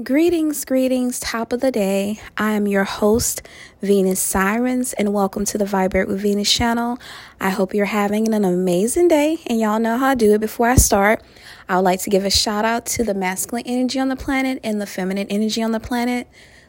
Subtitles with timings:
[0.00, 2.18] Greetings, greetings, top of the day.
[2.38, 3.42] I am your host,
[3.82, 6.96] Venus Sirens, and welcome to the Vibrate with Venus channel.
[7.38, 10.40] I hope you're having an amazing day, and y'all know how I do it.
[10.40, 11.22] Before I start,
[11.68, 14.60] I would like to give a shout out to the masculine energy on the planet
[14.64, 16.26] and the feminine energy on the planet.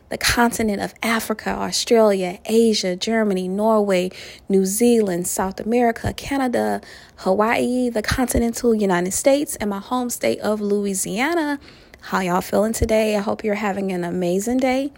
[0.09, 4.11] The continent of Africa, Australia, Asia, Germany, Norway,
[4.49, 6.81] New Zealand, South America, Canada,
[7.19, 11.57] Hawaii, the continental United States, and my home state of Louisiana.
[12.05, 13.15] How y'all feeling today?
[13.15, 14.91] I hope you're having an amazing day.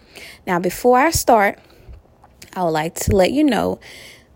[0.44, 1.60] Now, before I start,
[2.52, 3.78] I would like to let you know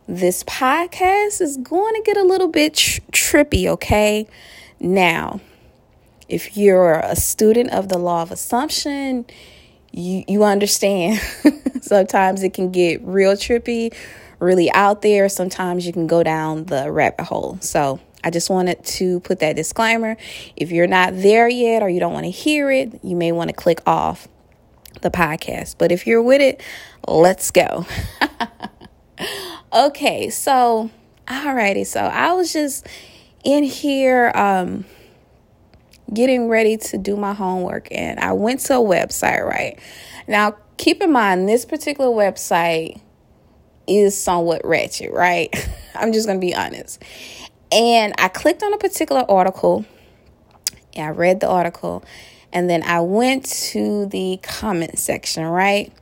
[0.07, 4.29] this podcast is going to get a little bit tr- trippy, okay?
[4.79, 5.41] Now,
[6.29, 9.27] if you're a student of the law of assumption,
[9.91, 11.21] you you understand.
[11.83, 13.93] Sometimes it can get real trippy,
[14.39, 15.29] really out there.
[15.29, 17.59] Sometimes you can go down the rabbit hole.
[17.61, 20.17] So, I just wanted to put that disclaimer.
[20.57, 23.49] If you're not there yet or you don't want to hear it, you may want
[23.49, 24.29] to click off
[25.03, 25.77] the podcast.
[25.79, 26.63] But if you're with it,
[27.07, 27.87] let's go.
[29.73, 30.91] okay, so
[31.27, 32.87] alrighty, so I was just
[33.45, 34.85] in here um
[36.13, 39.79] getting ready to do my homework and I went to a website, right?
[40.27, 43.01] Now keep in mind this particular website
[43.87, 45.55] is somewhat ratchet, right?
[45.95, 47.03] I'm just gonna be honest.
[47.73, 49.85] And I clicked on a particular article.
[50.97, 52.05] I read the article.
[52.53, 55.93] And then I went to the comment section, right?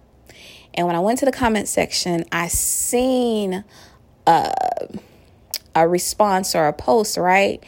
[0.74, 3.64] And when I went to the comment section, I seen
[4.26, 4.52] a,
[5.74, 7.62] a response or a post, right?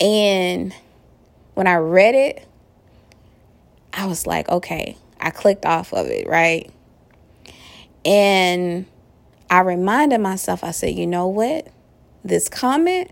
[0.00, 0.74] And
[1.54, 2.46] when I read it,
[3.92, 6.70] I was like, okay, I clicked off of it, right?
[8.04, 8.86] And
[9.50, 11.68] I reminded myself, I said, you know what?
[12.24, 13.10] This comment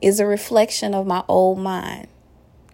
[0.00, 2.08] is a reflection of my old mind,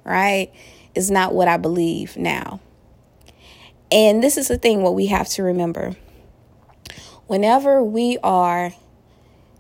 [0.05, 0.53] right?
[0.95, 2.61] Is not what I believe now.
[3.91, 5.97] And this is the thing what we have to remember.
[7.27, 8.73] Whenever we are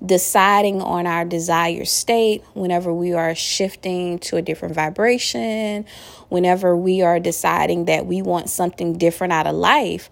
[0.05, 5.86] deciding on our desired state, whenever we are shifting to a different vibration,
[6.29, 10.11] whenever we are deciding that we want something different out of life,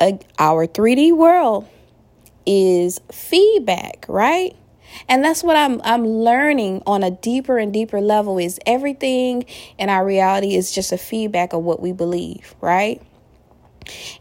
[0.00, 1.68] uh, our 3D world
[2.44, 4.56] is feedback, right?
[5.08, 9.44] And that's what I'm I'm learning on a deeper and deeper level is everything
[9.78, 13.02] in our reality is just a feedback of what we believe, right?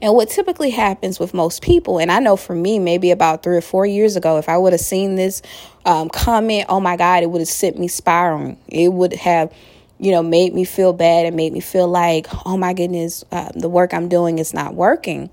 [0.02, 3.58] And what typically happens with most people, and I know for me, maybe about three
[3.58, 5.42] or four years ago, if I would have seen this
[5.86, 8.58] um, comment, oh my God, it would have sent me spiraling.
[8.68, 9.54] It would have,
[10.00, 13.52] you know, made me feel bad and made me feel like, oh my goodness, uh,
[13.56, 15.30] the work I'm doing is not working.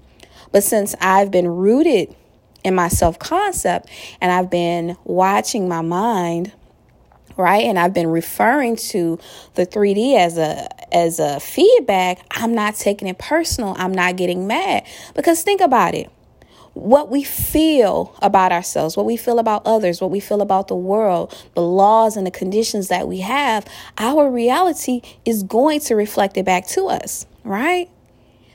[0.53, 2.15] But since I've been rooted
[2.65, 3.89] in my self concept.
[4.21, 6.53] And I've been watching my mind
[7.37, 9.17] right and i've been referring to
[9.55, 14.49] the 3d as a as a feedback i'm not taking it personal i'm not getting
[14.49, 16.11] mad because think about it
[16.79, 20.77] what we feel about ourselves, what we feel about others, what we feel about the
[20.77, 23.67] world, the laws and the conditions that we have,
[23.99, 27.91] our reality is going to reflect it back to us, right?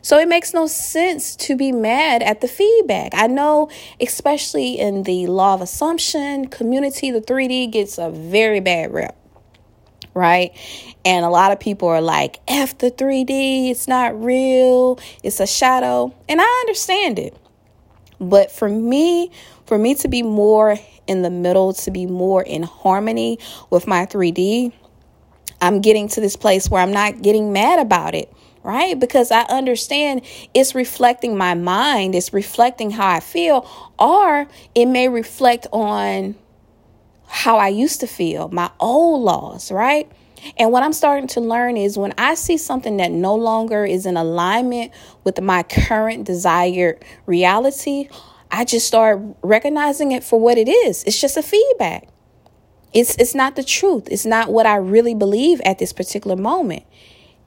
[0.04, 3.12] So it makes no sense to be mad at the feedback.
[3.14, 3.70] I know,
[4.02, 9.18] especially in the law of assumption community, the 3D gets a very bad rep
[10.16, 10.52] right?
[11.04, 15.48] And a lot of people are like, F the 3D, it's not real, it's a
[15.48, 16.14] shadow.
[16.30, 17.36] And I understand it.
[18.20, 19.32] But for me,
[19.66, 20.78] for me to be more
[21.08, 23.40] in the middle, to be more in harmony
[23.72, 24.72] with my 3D,
[25.62, 28.32] I'm getting to this place where I'm not getting mad about it
[28.64, 28.98] right?
[29.00, 30.22] Because I understand
[30.54, 33.70] it's reflecting my mind, it's reflecting how I feel,
[34.00, 36.36] or it may reflect on
[37.28, 40.10] how I used to feel, my old laws, right?
[40.58, 44.06] And what I'm starting to learn is when I see something that no longer is
[44.06, 44.92] in alignment
[45.24, 48.10] with my current desired reality,
[48.52, 51.04] I just start recognizing it for what it is.
[51.06, 52.08] It's just a feedback.
[52.94, 54.08] It's it's not the truth.
[54.12, 56.84] It's not what I really believe at this particular moment.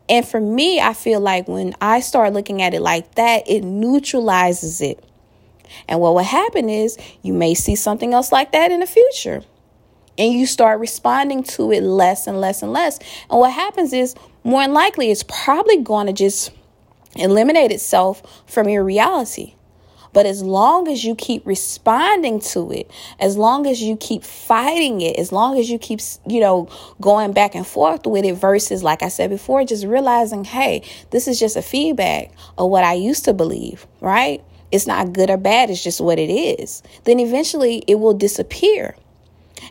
[0.09, 3.65] And for me, I feel like when I start looking at it like that, it
[3.65, 5.03] neutralizes it.
[5.89, 9.43] And what will happen is you may see something else like that in the future.
[10.17, 12.99] And you start responding to it less and less and less.
[13.29, 14.15] And what happens is,
[14.45, 16.53] more than likely, it's probably going to just
[17.17, 19.56] eliminate itself from your reality.
[20.17, 22.91] But as long as you keep responding to it,
[23.21, 26.71] as long as you keep fighting it, as long as you keep, you know,
[27.03, 31.29] going back and forth with it versus, like I said before, just realizing, hey, this
[31.29, 34.43] is just a feedback of what I used to believe, right?
[34.73, 36.83] It's not good or bad, it's just what it is.
[37.05, 38.97] Then eventually it will disappear.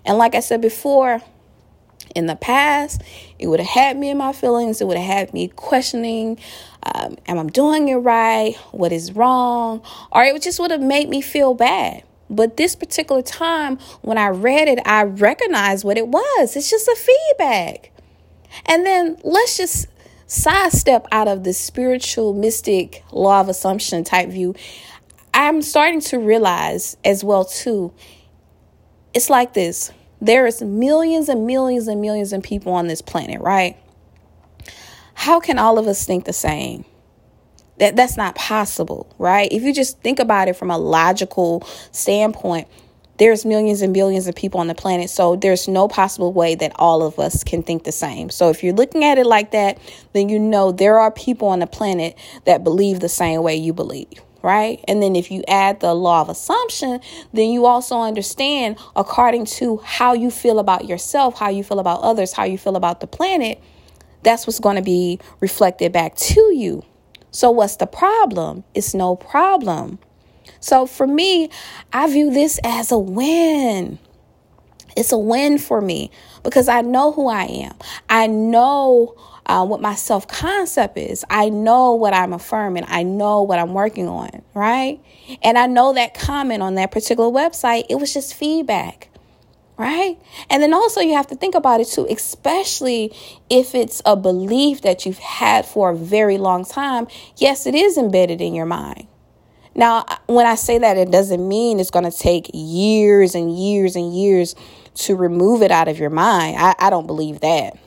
[0.05, 1.23] And like I said before,
[2.13, 3.01] in the past,
[3.39, 4.79] it would have had me in my feelings.
[4.79, 6.39] It would have had me questioning,
[6.93, 8.55] um, am I doing it right?
[8.71, 9.81] What is wrong?
[10.11, 12.03] Or it just would have made me feel bad.
[12.29, 16.55] But this particular time, when I read it, I recognized what it was.
[16.55, 17.91] It's just a feedback.
[18.65, 19.87] And then let's just
[20.27, 24.55] sidestep out of the spiritual, mystic, law of assumption type view.
[25.33, 27.93] I'm starting to realize as well too.
[29.13, 29.91] It's like this.
[30.21, 33.77] There is millions and millions and millions of people on this planet, right?
[35.25, 36.85] How can all of us think the same?
[37.79, 39.51] That that's not possible, right?
[39.51, 42.67] If you just think about it from a logical standpoint,
[43.17, 46.73] there's millions and billions of people on the planet, so there's no possible way that
[46.75, 48.29] all of us can think the same.
[48.29, 49.79] So if you're looking at it like that,
[50.13, 53.73] then you know there are people on the planet that believe the same way you
[53.73, 54.85] believe right?
[54.87, 56.99] And then if you add the law of assumption,
[57.33, 62.01] then you also understand according to how you feel about yourself, how you feel about
[62.01, 63.59] others, how you feel about the planet,
[64.25, 66.83] that's what's going to be reflected back to you.
[67.31, 68.63] So, what's the problem?
[68.73, 69.99] It's no problem.
[70.59, 71.49] So, for me,
[71.93, 73.99] I view this as a win.
[74.97, 76.11] It's a win for me
[76.43, 77.75] because I know who I am.
[78.09, 81.25] I know uh, what my self concept is.
[81.29, 82.85] I know what I'm affirming.
[82.87, 84.99] I know what I'm working on, right?
[85.43, 89.09] And I know that comment on that particular website, it was just feedback
[89.77, 90.17] right?
[90.49, 93.13] And then also you have to think about it too, especially
[93.49, 97.07] if it's a belief that you've had for a very long time.
[97.37, 99.07] Yes, it is embedded in your mind.
[99.75, 103.97] Now, when I say that, it doesn't mean it's going to take years and years
[103.97, 104.55] and years
[104.95, 106.55] to remove it out of your mind.
[106.57, 107.77] I, I don't believe that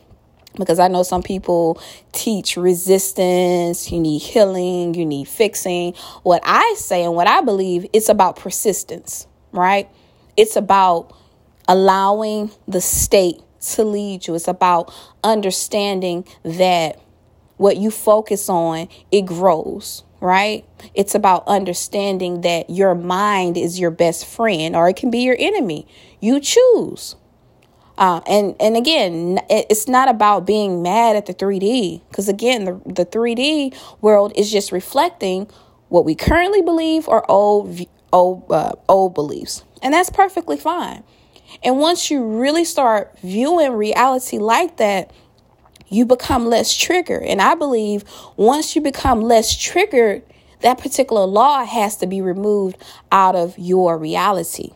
[0.58, 1.80] because I know some people
[2.12, 5.94] teach resistance, you need healing, you need fixing.
[6.24, 9.88] What I say and what I believe, it's about persistence, right?
[10.36, 11.16] It's about
[11.68, 14.34] allowing the state to lead you.
[14.34, 14.92] It's about
[15.22, 17.00] understanding that
[17.58, 20.64] what you focus on, it grows, right?
[20.94, 25.36] It's about understanding that your mind is your best friend or it can be your
[25.38, 25.86] enemy.
[26.20, 27.16] You choose.
[27.98, 32.80] Uh, and and again, it's not about being mad at the 3D because again, the,
[32.86, 35.50] the 3D world is just reflecting
[35.88, 37.80] what we currently believe or old
[38.12, 41.02] old uh, old beliefs, and that's perfectly fine.
[41.62, 45.12] And once you really start viewing reality like that,
[45.88, 47.22] you become less triggered.
[47.22, 48.04] And I believe
[48.36, 50.22] once you become less triggered,
[50.60, 52.76] that particular law has to be removed
[53.12, 54.72] out of your reality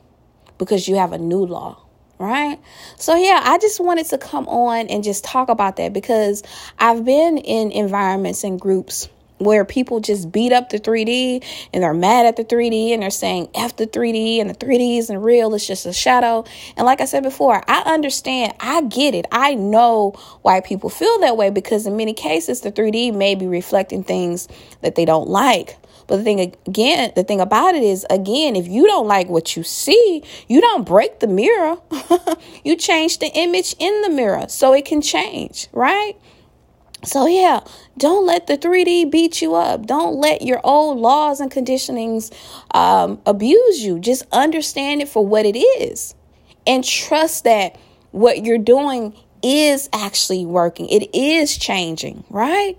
[0.58, 1.78] because you have a new law.
[2.18, 2.60] Right.
[2.98, 6.44] So, yeah, I just wanted to come on and just talk about that because
[6.78, 9.08] I've been in environments and groups
[9.44, 13.10] where people just beat up the 3D and they're mad at the 3D and they're
[13.10, 16.44] saying F the 3D and the 3D isn't real, it's just a shadow.
[16.76, 19.26] And like I said before, I understand, I get it.
[19.32, 20.12] I know
[20.42, 24.48] why people feel that way because in many cases, the 3D may be reflecting things
[24.80, 25.78] that they don't like.
[26.06, 29.56] But the thing again, the thing about it is, again, if you don't like what
[29.56, 31.78] you see, you don't break the mirror.
[32.64, 36.14] you change the image in the mirror so it can change, right?
[37.04, 37.60] So, yeah,
[37.98, 39.86] don't let the 3D beat you up.
[39.86, 42.32] Don't let your old laws and conditionings
[42.72, 43.98] um, abuse you.
[43.98, 46.14] Just understand it for what it is
[46.64, 47.76] and trust that
[48.12, 52.78] what you're doing is actually working, it is changing, right?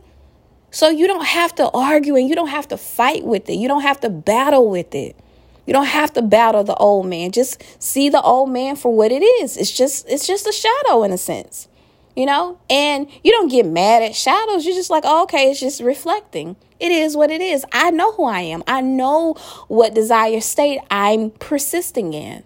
[0.71, 3.67] So, you don't have to argue and you don't have to fight with it, you
[3.67, 5.17] don't have to battle with it.
[5.65, 7.31] You don't have to battle the old man.
[7.31, 9.55] Just see the old man for what it is.
[9.55, 11.69] It's just it's just a shadow in a sense
[12.15, 12.59] you know?
[12.69, 14.65] And you don't get mad at shadows.
[14.65, 16.55] You're just like oh, okay it's just reflecting.
[16.79, 17.65] It is what it is.
[17.71, 18.63] I know who i am.
[18.67, 19.35] I know
[19.67, 22.43] what desire state i'm persisting in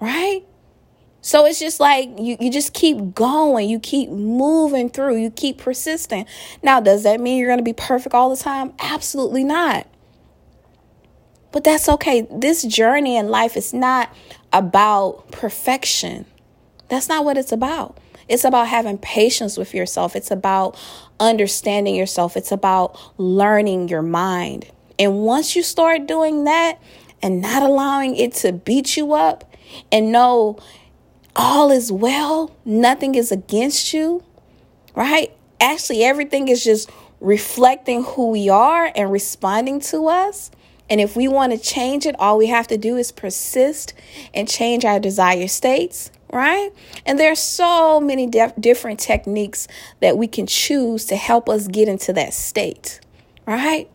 [0.00, 0.44] right?
[1.22, 3.68] So it's just like you, you just keep going.
[3.68, 5.16] You keep moving through.
[5.16, 6.26] You keep persisting.
[6.62, 8.72] Now does that mean you're going to be perfect all the time?
[8.80, 9.86] Absolutely not.
[11.52, 12.26] But that's okay.
[12.30, 14.14] This journey in life is not
[14.52, 16.24] about perfection.
[16.88, 17.98] That's not what it's about
[18.30, 20.14] it's about having patience with yourself.
[20.14, 20.78] It's about
[21.18, 22.36] understanding yourself.
[22.36, 24.70] It's about learning your mind.
[25.00, 26.78] And once you start doing that
[27.20, 29.52] and not allowing it to beat you up
[29.90, 30.58] and know
[31.34, 34.22] all is well, nothing is against you,
[34.94, 35.32] right?
[35.60, 40.52] Actually, everything is just reflecting who we are and responding to us.
[40.88, 43.92] And if we want to change it, all we have to do is persist
[44.32, 46.70] and change our desired states right?
[47.06, 49.68] And there are so many def- different techniques
[50.00, 53.00] that we can choose to help us get into that state,
[53.46, 53.90] right?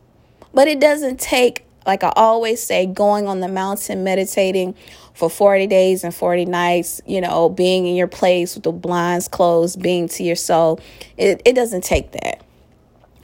[0.53, 4.75] But it doesn't take like I always say going on the mountain meditating
[5.13, 9.27] for 40 days and 40 nights, you know, being in your place with the blinds
[9.27, 10.79] closed, being to your soul.
[11.17, 12.43] It, it doesn't take that.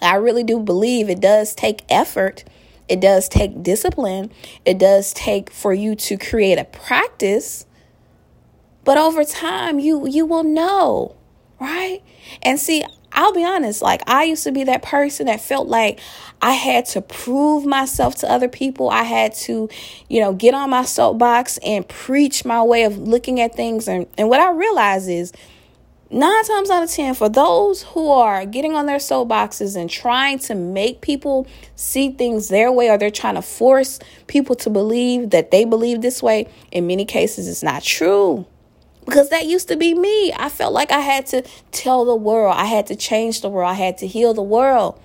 [0.01, 2.43] I really do believe it does take effort.
[2.87, 4.31] It does take discipline.
[4.65, 7.65] It does take for you to create a practice.
[8.83, 11.15] But over time, you you will know,
[11.59, 12.01] right?
[12.41, 15.99] And see, I'll be honest, like I used to be that person that felt like
[16.41, 18.89] I had to prove myself to other people.
[18.89, 19.69] I had to,
[20.09, 23.87] you know, get on my soapbox and preach my way of looking at things.
[23.87, 25.33] And, and what I realize is
[26.09, 30.39] nine times out of ten, for those who are getting on their soapboxes and trying
[30.39, 35.29] to make people see things their way, or they're trying to force people to believe
[35.29, 38.45] that they believe this way, in many cases, it's not true
[39.05, 40.33] because that used to be me.
[40.33, 43.71] I felt like I had to tell the world, I had to change the world,
[43.71, 44.99] I had to heal the world.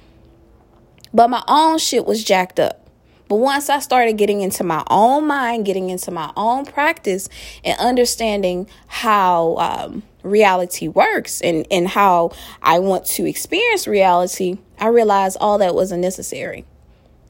[1.13, 2.83] But my own shit was jacked up.
[3.29, 7.29] But once I started getting into my own mind, getting into my own practice,
[7.65, 12.31] and understanding how um, reality works and, and how
[12.63, 16.65] I want to experience reality, I realized all that wasn't necessary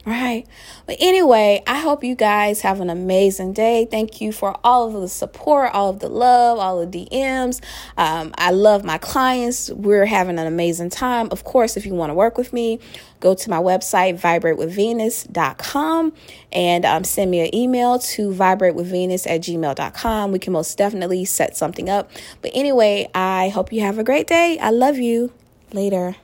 [0.06, 0.46] right?
[0.86, 3.88] But anyway, I hope you guys have an amazing day.
[3.90, 7.60] Thank you for all of the support, all of the love, all the DMs.
[7.96, 9.68] Um, I love my clients.
[9.70, 11.28] We're having an amazing time.
[11.32, 12.78] Of course, if you want to work with me,
[13.18, 16.12] go to my website, vibratewithvenus.com,
[16.52, 20.30] and um, send me an email to vibratewithvenus at gmail.com.
[20.30, 22.08] We can most definitely set something up.
[22.42, 24.56] But anyway, I hope you have a great day.
[24.60, 25.32] I love you.
[25.72, 26.14] Later.